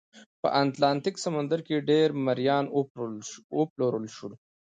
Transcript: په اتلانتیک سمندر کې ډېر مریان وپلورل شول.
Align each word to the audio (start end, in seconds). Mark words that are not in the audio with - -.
په 0.41 0.47
اتلانتیک 0.61 1.15
سمندر 1.25 1.59
کې 1.67 1.85
ډېر 1.89 2.07
مریان 2.25 2.65
وپلورل 3.57 4.05
شول. 4.15 4.33